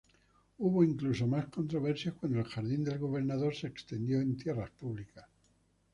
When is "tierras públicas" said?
4.35-5.27